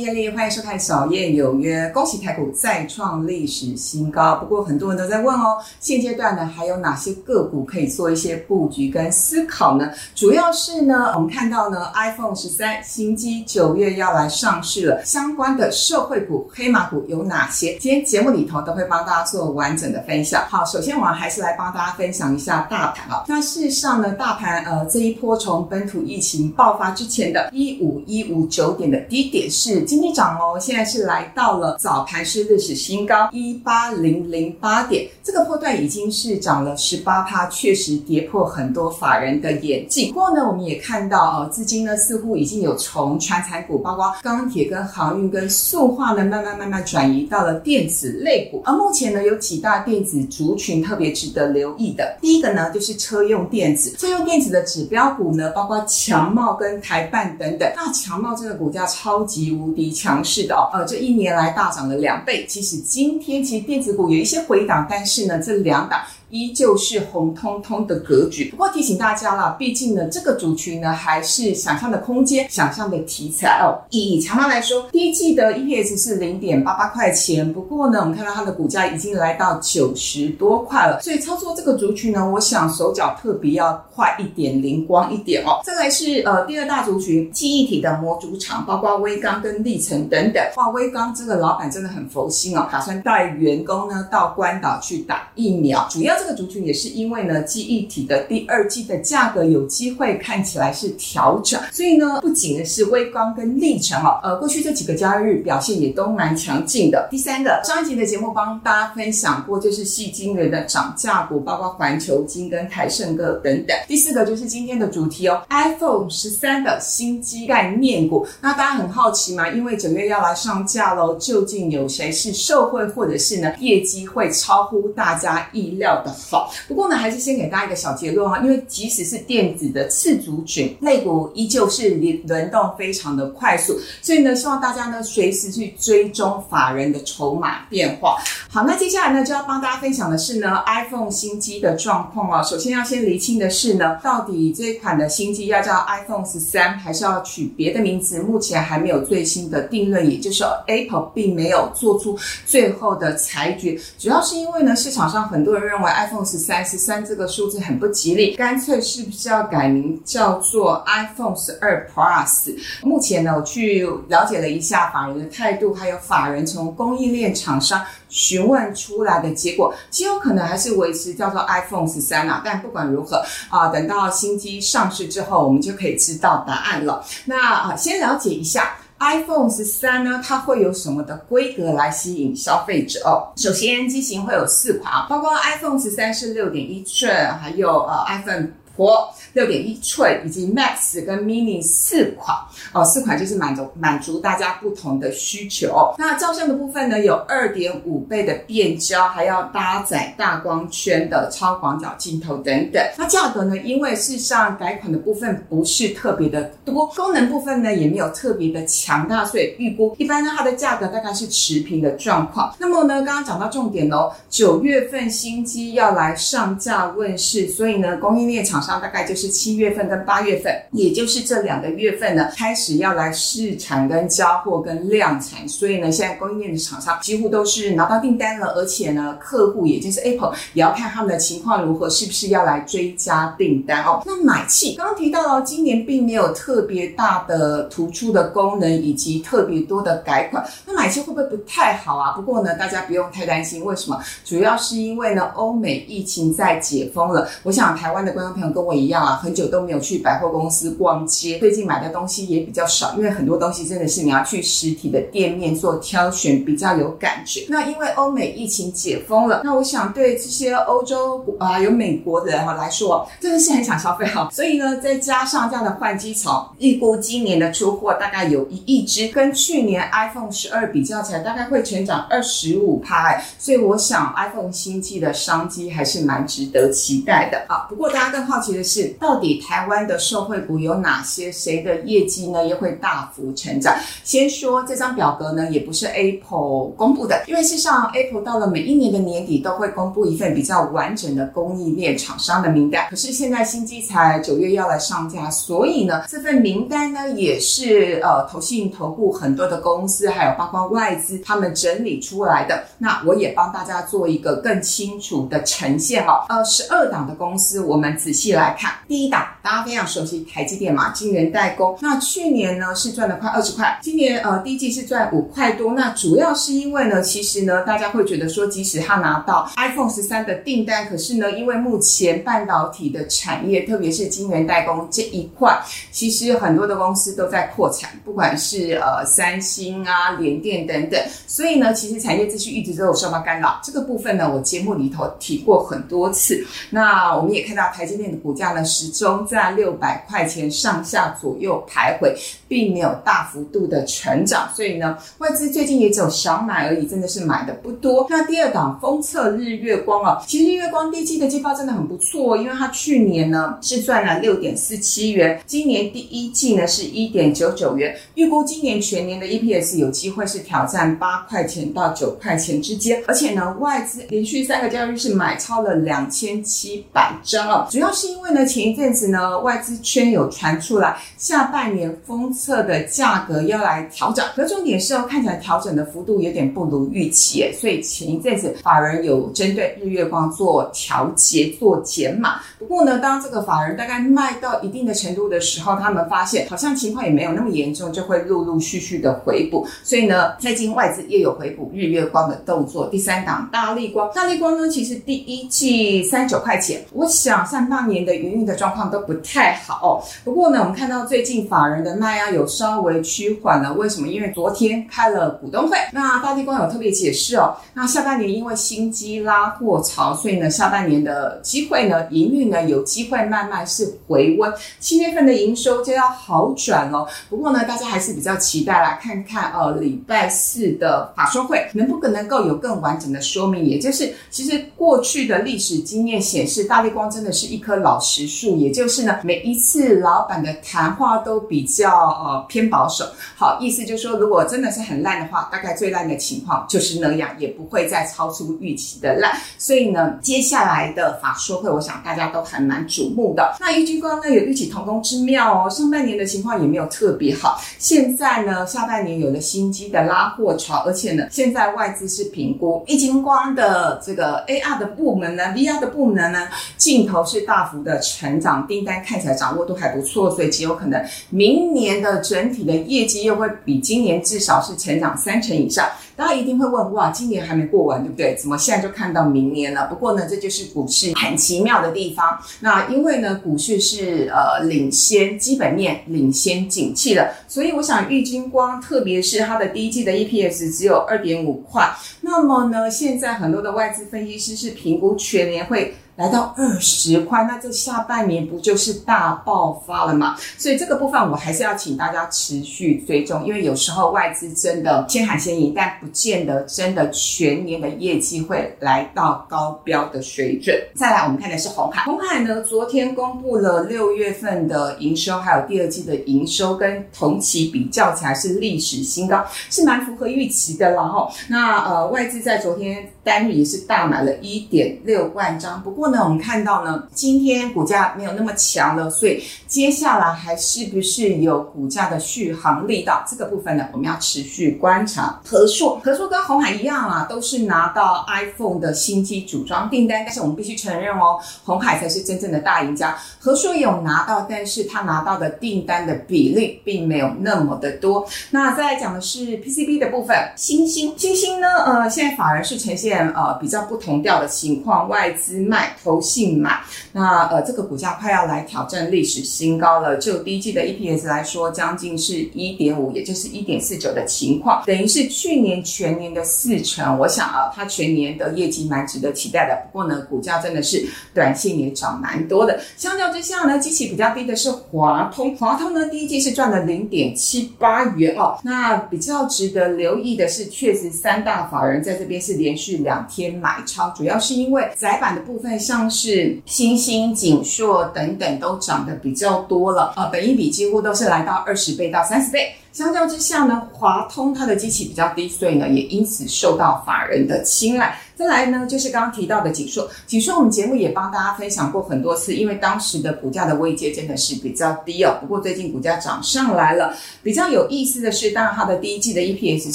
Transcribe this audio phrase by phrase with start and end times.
[0.00, 1.84] 是叶丽，欢迎收看《小燕有约》。
[1.92, 4.36] 恭喜台股再创历史新高。
[4.36, 9.90] 不过很多人都在问哦，现阶段呢还有哪些个股可以做一些布局跟思考呢？
[10.14, 17.76] 主要是呢，我们看到呢，iPhone 十三新机九月要来上市了，相关的社会股、黑马股有哪些？
[17.78, 20.42] 今天节目里头都会帮大家做完整的分享。
[20.48, 23.24] 好，首先我还是来帮大家分享一下大盘啊。
[23.28, 40.12] 那事实上呢，大盘呃这一波从本土疫情爆发之前的一五一五九点的低点是今天涨哦，现在是来到了早盘是历史新高一八零零八点，这个波段已经是涨了十八趴，确实跌破很多法人的眼镜。
[40.12, 48.62] 不过呢，我们也看到哦，资金呢似乎已经有从传产股，包括钢铁跟航运跟塑化呢，慢慢慢慢转移到了电子类股。
[48.66, 52.16] 而目前呢，有几大电子族群特别值得留意的。
[52.20, 57.68] 第一个呢，就是车用电子，车用电子的指标股呢，包括强茂跟台办等等。
[57.74, 62.44] 那强茂这个股价超级无敌强势的哦，呃，这一年来大涨了两倍。
[62.48, 66.00] 其实今天其实电子股有一些回档，但是呢，这两档。
[66.30, 73.74] 依旧是红彤彤的格局，不过提醒大家啦，毕竟呢，这个主群呢还是想象的空间、想象的题材哦。
[73.90, 85.60] 以长茂来说，第一季的 EPS 是零点八八块钱，不过呢，我们看到它的股价已经来到九十多块了，所以操作这个族群呢，我想手脚特别要快一点、灵光一点哦。
[85.64, 90.40] 再来是呃第二大族群，记忆体的模组厂，包括微刚跟历程等等。
[90.56, 96.19] 哇，微刚这个老板真的很佛心哦，打算带员工呢到关岛去打疫苗，主要。
[96.20, 107.08] 这个族群也是因为呢，记忆体的第二季的价格有机会看起来是调整，所以呢，不仅呢是微光跟历程哦，呃，过去这几个交易日表现也都蛮强劲的。
[107.10, 113.74] 第三个，上一集的节目帮大家分享过，就是细晶圆的涨价股，包括环球金跟台盛哥等等。
[113.88, 118.26] 第四个就是今天的主题哦，iPhone 十三的新机概念股。
[118.42, 119.48] 那大家很好奇嘛？
[119.48, 126.09] 因为九月要来上架喽，究竟有谁是受惠，或者是呢业绩会超乎大家意料的？
[126.30, 138.18] 好，不过呢，还是先给大家一个小结论啊，因为即使是电子的次族群，肋骨依旧是轮轮动非常的快速，所以呢，希望大家呢随时去追踪法人的筹码变化。
[138.52, 142.42] 好，那接下来呢就要帮大家分享的是呢，iPhone 新机的状况啊。
[142.42, 148.18] 首先要先厘清的是呢，到底这款的新机要叫 iPhone 十三，还是要取别的名字？
[148.18, 153.78] 目前还没有最新的定论，也就是 Apple 并没有做出最后的裁决。
[153.96, 155.90] 主要是因为呢，市场上很多人认为。
[156.00, 162.56] iPhone 十三十三这个数字很不吉利，干脆是不是要改名叫做 iPhone 十二 Plus？
[162.82, 172.42] 目前呢，我去了解了一下法人的态度，还有法人从供应链厂商询问出来的结果，极有可能还是维持叫做 iPhone 十三啊。
[172.44, 177.04] 但不管如何啊，等到新机上市之后，我们就可以知道答案了。
[177.24, 178.76] 那啊，先了解一下。
[179.02, 183.32] iPhone 十三呢，它会有什么的规格来吸引消费者哦？
[183.34, 189.08] 首先机型会有四款啊，包括 iPhone 十三是六点一寸，还有呃 iPhone Pro。
[189.32, 192.36] 六点一寸以及 Max 跟 Mini 四款
[192.72, 195.94] 哦，四款就是满足满足大家不同的需求。
[195.98, 202.82] 那照相的部分呢，有二点五倍的变焦，还要搭载大光圈的超广角镜头等等。
[202.98, 212.52] 那价格呢，因为事实上改款的部分不是特别的多，功能部分呢也没有特别的强大，所以预估一般呢它的价格大概是持平的状况。
[212.58, 219.19] 那么呢，刚刚讲到重点喽，九月份新机要来上架问世，所以呢，供应链厂商大概就是。
[219.20, 225.46] 是七月份跟八月份，也就是这两个月份呢，开始要来试产、跟交货、跟量产。
[225.46, 234.02] 所以呢，现在供应链的厂商几乎都是拿到订单了，而且呢，客户也就是 Apple 也要看他们的情况如何，是不是要来追加订单哦。
[234.06, 242.12] 那买气刚刚提到了，今年并没有特别大的突出的功能以及特别多的改款，那买气会不会不太好啊？
[242.12, 244.00] 不过呢，大家不用太担心，为什么？
[244.24, 247.28] 主要是因为呢，欧美疫情在解封了。
[247.42, 249.09] 我想台湾的观众朋友跟我一样。
[249.16, 257.44] 很久都没有去百货公司逛街，最近买的东西也比较少，因为很多东西真的是你要去实体的店面做挑选比较有感觉。
[257.48, 264.28] 那因为欧美疫情解封了，那我想对这些欧洲啊有美国的人哈来说，真的是很想消费哈。
[264.32, 273.20] 所以呢，再加上这样的换机潮，预估今年的出货大概有一亿只，跟去年 iPhone 十二比较起来，大概会成长二十五趴。
[273.38, 277.66] 所以我想 iPhone 新机的商机还是蛮值得期待的啊。
[277.68, 278.94] 不过大家更好奇的是。
[279.00, 281.32] 到底台湾的受惠股有哪些？
[281.32, 283.74] 谁的业绩呢也会大幅成长？
[284.04, 292.88] 先说这张表格呢，也不是 Apple 公布的，因为事实上 Apple 到了每一年的年底都会公布一份比较完整的供应链厂商的名单。
[292.90, 302.64] 可是现在新机才九月要来上架，所以呢，这份名单呢也是呃投信投顾很多的公司，还有包括外资他们整理出来的。
[302.76, 306.24] 那我也帮大家做一个更清楚的呈现哦。
[306.28, 311.78] 呃，十二档的公司，我们仔细来看，第一档大家非常熟悉台积电嘛，晶圆代工。
[311.80, 315.74] 那去年呢是赚了快二十块，今年呃第一季是赚五块多。
[315.74, 325.56] 那主要是因为呢，其实呢大家会觉得说，即使他拿到 iPhone 十三的订单，可是呢，因为目前半导体的产业，特别是晶圆代工这一块，
[325.92, 331.00] 其实很多的公司都在扩产，不管是呃三星啊、联电等等。
[331.28, 333.60] 所以呢，其实产业秩序一直都有受到干扰。
[333.62, 336.44] 这个部分呢，我节目里头提过很多次。
[336.70, 342.16] 那我们也看到台积电的股价呢是，始终在六百块钱上下左右徘徊，
[342.50, 344.50] 并没有大幅度的成长。
[344.56, 348.08] 所以呢，外资最近也只有小买而已，真的是买的不多。
[348.10, 363.00] 那第二档封测日月光啊，其实日月光第一季的季报真的很不错，因为它去年呢是赚了六点四七元，今年第一季呢是一点九九元，预估今年全年的 EPS 有机会是挑战八块钱到九块钱之间。
[363.06, 382.40] 而且呢，外资连续三个交易日是买超了两千七百张啊，主要是因为呢前一阵子呢外资圈有传出来下半年封测的价格要来调整，可重点是哦看起来调整的幅度有点不如预期，所以前一阵子法人有针对日月光做调节做减码。
[382.58, 389.66] 不过呢，当这个法人大概卖到一定的程度的时候，他们发现好像情况也没有那么严重，就会陆陆续续的回补。
[389.82, 392.86] 所以呢，最近外资也有回补日月光的动作。
[392.88, 400.02] 第三档大力光，大力光呢，其实第一季三十九块钱，我想上半年的营运的状况都不太好。
[400.24, 403.72] 不过呢，我们看到最近法人的卖压有稍微趋缓了。
[403.74, 404.08] 为什么？
[404.08, 407.54] 因为昨天开了股东会，那大地光有特别解释哦。
[407.74, 414.52] 那下半年因为新机拉货潮，所以呢，下半年的机会呢，营运呢有机会慢慢是回温。
[414.78, 417.06] 七月份的营收就要好转了。
[417.28, 423.64] 不过呢，大家还是比较期待啦看看呃礼拜四的法说会能不能够有更完整的说明。
[423.64, 428.56] 也就是其实过去的历史经验显示，大地光真的是一棵老实树。
[428.56, 431.90] 也就是呢，每一次老板的谈话都比较
[432.24, 433.04] 呃偏保守。
[433.36, 439.36] 好，意思就是说，如果真的是很烂的话，大概最烂的情况就是那样，也不会再超出预期的烂。
[439.58, 443.56] 所以呢，接下来的法说会，我想大家都还蛮瞩目的。
[443.60, 445.70] 那郁金光呢，有异曲同工之妙哦。
[445.70, 465.88] 上半年的情况也没有特别好，现在呢，下半年有了新机的拉货潮，而且呢，现在外资是评估玉金光的这个 AR 的部门呢，VR 的部门呢，镜头是大幅的成长，订单看起来掌握度还不错，所以极有可能明年的的整体的业绩又会比今年至少是成长三成以上。
[466.16, 468.36] 大家一定会问，哇，今年还没过完，对不对？
[468.38, 469.86] 怎么现在就看到明年了？
[469.86, 472.38] 不过呢，这就是股市很奇妙的地方。
[472.60, 481.90] 那因为呢，股市是呃领先基本面、领先景气的，所以我想玉金光，特别是它的第一季的 EPS 只有二点五块。
[482.20, 485.94] 那么呢，现在很多的外资分析师是评估全年会。
[486.16, 490.36] 来到二十块，那这下半年不就是大爆发了吗？
[490.58, 500.76] 所以这个部分我还是要请大家持续追踪，因为有时候外资真的先喊先赢，但不见得真的全年的业绩会来到高标的水准。
[500.94, 511.28] 再来，我们看的是红海，红海呢昨天公布了六月份的营收，还有第二季的营收跟同期比较起来是历史新高，是蛮符合预期的了哈。
[511.48, 516.10] 那呃外资在昨天单日也是大买了一点六万张，不过。
[516.10, 523.24] 呢我们看到呢，今天股价没有那么强了，所以接下来还是不是有股价的续航力道？
[523.28, 525.40] 这个部分呢，我们要持续观察。
[525.44, 533.16] 和硕，和硕跟红海一样啊，都是拿到 iPhone 的新机组装订单，但是我们必须承认哦，红海才是真正的大赢家。
[533.38, 538.26] 和硕有拿到，但是他拿到的订单的比例并没有那么的多。
[538.50, 545.90] 那再来讲的是 PCB 的部分，星星，星星呢，呃，现在反而是呈现呃比较不同调的情况，外资卖。
[546.02, 546.80] 投信买，
[547.12, 550.16] 那呃，这个股价快要来挑战历史新高了。
[550.16, 559.76] 就第一季的 EPS 来说，将近是一点五，也就是一点四九的情况，等于是去年全年的四成，我想啊，它全年的业绩蛮值得期待的。
[559.92, 562.80] 不过呢，股价真的是短线也涨蛮多的。
[562.96, 568.58] 相较之下呢，基期比较低的是华通，华通呢第一季是赚了零点七八元哦。
[568.62, 582.74] 那比较值得留意的是，确实三大法人在这边是连续两天买超，主要是因为窄板的部分，像是新兴、锦硕等等都涨得比较多了呃，本益比几乎都是来到二十倍到三十倍。
[582.92, 588.18] 相较之下呢，华通它的机器比较低，所以呢也因此受到法人的青睐。
[588.34, 595.36] 再来呢，就是刚刚提到的锦硕，锦硕我们节目也帮大家分享过很多次，因为当时的股价的位阶真的是比较低哦。
[595.40, 597.14] 不过最近股价涨上来了。
[597.42, 599.94] 比较有意思的是，当然它的第一季的 EPS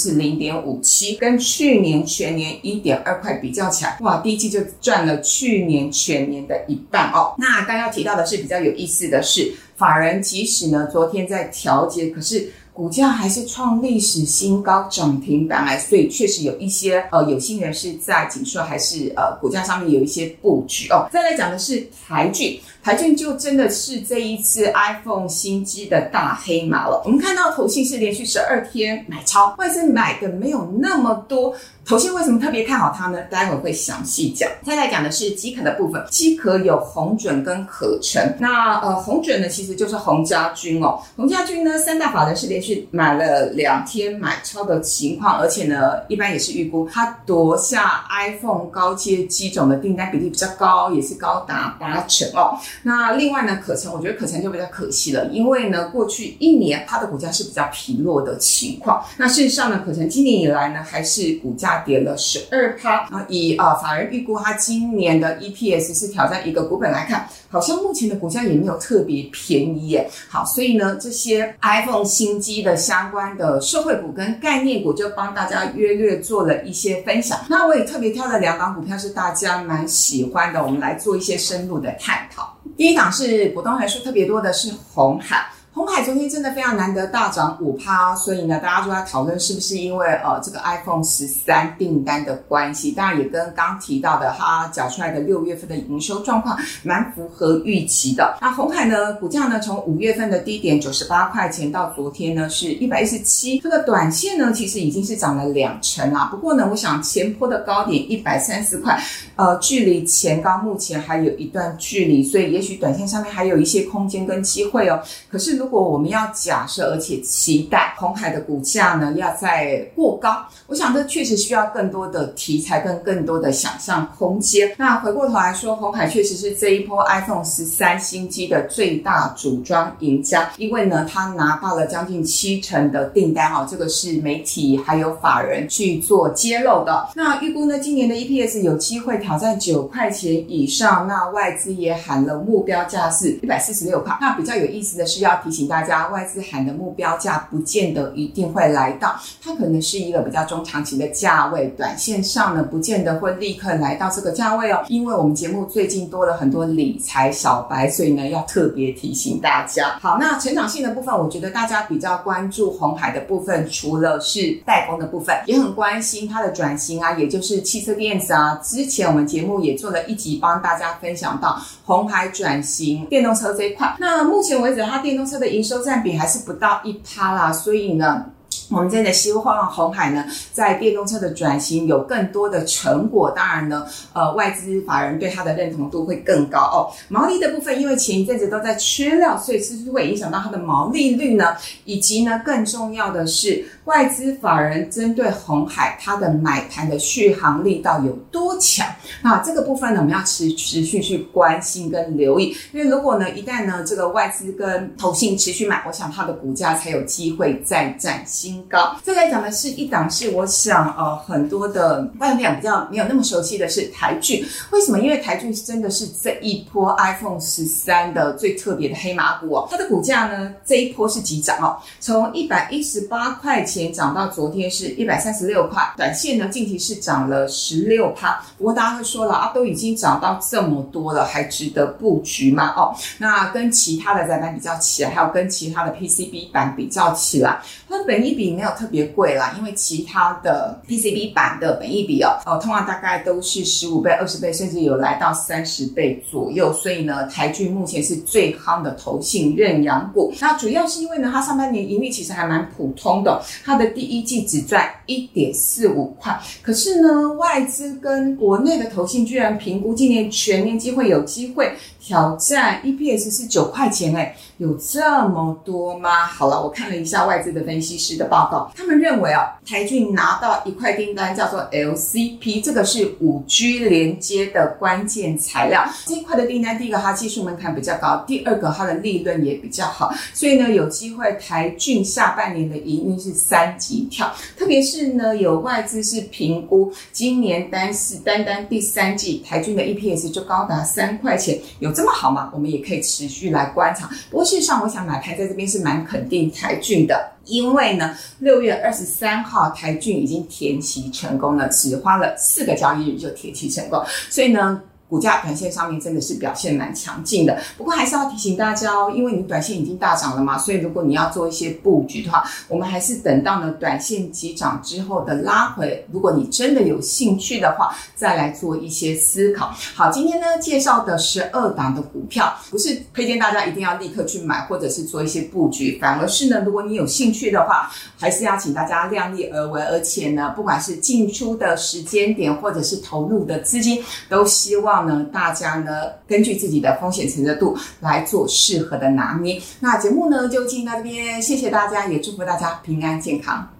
[0.00, 7.34] 是零点五七，跟去年全年一点二块比较起来，哇，第一季就赚了去年全年的一半哦。
[7.36, 12.52] 那刚要提到的是比较有意思的是，法人即使呢昨天在调节，可是。
[12.76, 21.08] 股价还是创历史新高，涨停板来，所以确实有一些呃有心人士在锦硕还是呃股价上面有一些布局哦。
[21.10, 27.00] 再来讲的是台骏，台骏就真的是这一次 iPhone 新机的大黑马了。
[27.06, 31.56] 我们看到投信是连续十二天买超，外资买的没有那么多。
[31.86, 33.20] 头先为什么特别看好它呢？
[33.30, 34.50] 待会会详细讲。
[34.64, 38.20] 再来讲的是机壳的部分，机壳有红准跟可成。
[38.40, 41.00] 那呃红准呢，其实就是洪家军哦。
[41.14, 52.58] 洪家军呢，三大法人是连续买了两天买超的情况，而且呢，一般也是预估它夺下 iPhone 高阶机种的订单比例比较高，也是高达八成哦。
[52.82, 59.00] 那另外呢，可成我觉得可成就比较可惜了，因为呢，过去一年它的股价是比较疲弱的情况。
[59.16, 61.75] 那事实上呢，可成今年以来呢，还是股价。
[61.84, 63.24] 跌了十二趴啊！
[63.28, 70.08] 以啊法人预估，它今年的 EPS 是挑战一个股本来看，好像目前的股价也没有特别便宜耶。
[70.28, 77.38] 好，所以呢，这些 iPhone 新机的相关的社会股跟概念股，就帮大家约略做了一些分享。
[77.48, 82.56] 那我也特别挑了两档股票是大家蛮喜欢的，我们来做一些深入的探讨。
[82.76, 85.46] 第一档是股东人数特别多的是红海。
[85.76, 98.38] 红海昨天真的非常难得大涨五趴，所以呢，大家就在讨论是不是因为呃这个 iPhone 十三订单的关系，当然也跟刚提到的哈缴出来的六月份的营收状况蛮符合预期的。
[98.40, 106.26] 那红海呢，股价呢从五月份的低点九十八块钱到昨天呢是一百一十七，这个短线呢其实已经是涨了两成啦。
[106.30, 108.98] 不过呢，我想前坡的高点一百三十块，
[109.36, 114.98] 呃，距离前高目前还有一段距离，所以也许短线上面还有一些空间跟机会哦。
[115.30, 124.72] 可是如如果我们要假设而且期待红海的股价呢要再过高，我想这确实需要更多的题材跟更多的想象空间。
[124.78, 137.08] 那回过头来说，红海确实是这一波 iPhone 十三新机的最大组装赢家，因为呢，它拿到了将近七成的订单哦，这个是媒体还有法人去做揭露的。
[137.16, 144.16] 那预估呢，今年的 EPS 有机会挑战九块钱以上，那外资也喊了目标价是一百四十六块。
[144.20, 145.55] 那比较有意思的是要提。
[145.56, 154.84] 请大家，外资喊的目标价不见得一定会来到，它可能是一个比较中长期的价位，短线上呢不见得会立刻来到这个价位哦。
[154.88, 159.98] 因为我们节目最近多了很多理财小白，所以呢要特别提醒大家。
[159.98, 168.60] 好，那成长性的部分，我觉得大家比较关注红海的部分，除了是代工的部分，也很关心它的转型啊，也就是汽车电子啊。
[168.62, 173.96] 之前我们节目也做了一集，帮大家分享到红海转型电动车这一块。
[173.98, 178.26] 那目前为止，它电动车的营收占比还是不到一趴啦，所以呢。
[178.70, 183.30] 我们真的希望红海呢，在电动车的转型有更多的成果。
[183.30, 186.90] 当然呢，呃，外资法人对它的认同度会更高哦。
[187.08, 191.54] 毛利的部分，因为前一阵子都在缺料，所以是不是会影响到它的毛利率呢？
[191.84, 198.86] 以及呢，更重要的是，外资法人针对红海它的买盘的续航力道有多强？
[199.22, 202.56] 那这个部分呢，我们要持持续去关心跟留意。
[202.72, 208.55] 因为如果呢，一旦呢，这个外资跟投信持续买，我想它的股价才有机会再崭新。
[208.64, 214.98] 高，再来讲的是一档，是我想呃很多的观众比较没有那么熟悉的是台剧，为什么？
[214.98, 228.42] 因为台剧真的是这一波 iPhone 十三的最特别的黑马股哦，它的股价呢这一波是急涨哦，从一百一十八块钱涨到昨天是一百三十六块，短线呢近期是涨了十六趴。
[228.56, 232.72] 不过大家会说了啊，都已经涨到这么多了，还值得布局吗？
[232.74, 238.45] 哦，那跟其他的载板比较起来，还有跟其他的 PCB 板比较起来，它本一比。
[238.46, 246.72] 比没有特别贵啦，因为其他的 PCB 版的本益比哦，哦，通常大概都是十五倍、二十倍，甚至有来到三十倍左右。
[246.72, 250.32] 所以呢，台剧目前是最夯的投信认养股。
[250.40, 256.38] 那主要是因为呢，它上半年盈利其实还蛮普通的，它的第一季只赚一点四五块。
[256.62, 261.72] 可是呢，外资跟国内的投信居然评估今年全年机会有机会
[262.06, 266.24] 挑战 EPS 是九块钱，哎，有这么多吗？
[266.24, 275.84] 好了，我看了一下外资的分析师的报告，他们认为哦，台俊拿到一块订单叫做 LCP，这个是五 G 连接的关键材料。
[276.06, 284.32] 这一块的订单，第一个它技术门槛比较高，第二个它的利润也比较好，所以呢，有机会台俊下半年的营运是三级跳。
[284.56, 292.50] 特别是呢，有外资是评估今年单是单单第三季台俊的 EPS 就高达三块钱，有这么好吗？
[292.52, 294.06] 我们也可以持续来观察。
[294.30, 297.32] 不过事实上，我想买盘在这边是蛮肯定台骏的。
[297.46, 304.82] 因为呢，六月二十三号台骏已经填息成功了，只花了四个交易日就填息成功，所以呢。
[305.08, 319.72] 股价短线上面真的是表现蛮强劲的，不过还是要提醒大家哦，因为你短线已经大涨了嘛，所以如果你要做一些布局的话，我们还是等到呢短线急涨之后的拉回，如果你真的有兴趣的话，再来做一些思考。
[319.94, 335.06] 好，今天呢介绍的十二档的股票，不是推荐大家一定要立刻去买或者是做一些布局，反而是呢，如果你有兴趣的话，还是要请大家量力而为，而且呢，不管是进出的时间点或者是投入的资金，都希望望。
[335.06, 339.60] 呢，大家呢根据自己的风险承受度来做适合的拿捏。
[339.80, 343.75] 那节目呢就进行到这边，谢谢大家，也祝福大家平安健康。